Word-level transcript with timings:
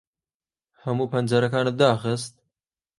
ھەموو 0.83 1.05
پەنجەرەکانت 1.11 1.75
داخست؟ 1.81 2.33